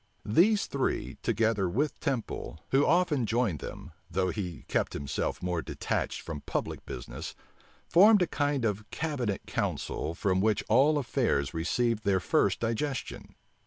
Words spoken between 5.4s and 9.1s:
more detached from public business, formed a kind of